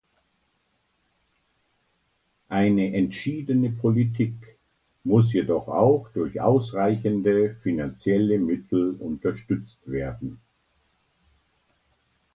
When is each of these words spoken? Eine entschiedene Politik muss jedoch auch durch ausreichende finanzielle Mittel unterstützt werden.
Eine 2.49 2.95
entschiedene 2.95 3.69
Politik 3.69 4.33
muss 5.03 5.31
jedoch 5.31 5.67
auch 5.67 6.09
durch 6.11 6.41
ausreichende 6.41 7.53
finanzielle 7.61 8.39
Mittel 8.39 8.95
unterstützt 8.95 9.81
werden. 9.87 10.41